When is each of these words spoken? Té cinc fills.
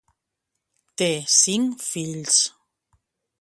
Té 1.01 1.09
cinc 1.33 1.85
fills. 1.89 2.41